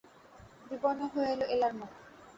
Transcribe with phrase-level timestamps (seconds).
[0.67, 1.91] বিবর্ণ হয়ে এল এলার মুখ।